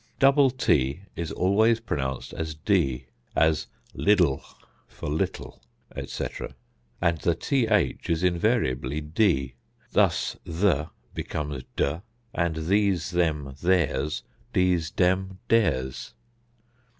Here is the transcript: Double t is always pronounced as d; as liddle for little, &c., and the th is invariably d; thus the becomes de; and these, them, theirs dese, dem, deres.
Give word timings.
Double 0.17 0.49
t 0.49 1.01
is 1.15 1.31
always 1.31 1.79
pronounced 1.79 2.33
as 2.33 2.55
d; 2.55 3.05
as 3.35 3.67
liddle 3.93 4.43
for 4.87 5.07
little, 5.07 5.61
&c., 6.07 6.25
and 6.99 7.19
the 7.19 7.35
th 7.35 8.09
is 8.09 8.23
invariably 8.23 8.99
d; 8.99 9.53
thus 9.91 10.37
the 10.43 10.89
becomes 11.13 11.65
de; 11.75 12.01
and 12.33 12.55
these, 12.67 13.11
them, 13.11 13.53
theirs 13.61 14.23
dese, 14.53 14.89
dem, 14.89 15.37
deres. 15.47 16.15